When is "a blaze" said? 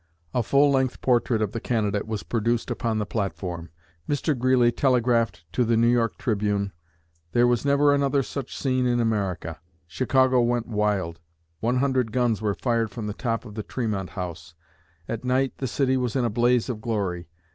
16.25-16.67